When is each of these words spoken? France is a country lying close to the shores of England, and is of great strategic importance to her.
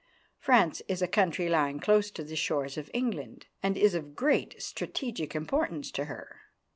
France 0.39 0.81
is 0.87 1.03
a 1.03 1.07
country 1.07 1.47
lying 1.47 1.79
close 1.79 2.09
to 2.09 2.23
the 2.23 2.35
shores 2.35 2.75
of 2.75 2.89
England, 2.91 3.45
and 3.61 3.77
is 3.77 3.93
of 3.93 4.15
great 4.15 4.59
strategic 4.59 5.35
importance 5.35 5.91
to 5.91 6.05
her. 6.05 6.41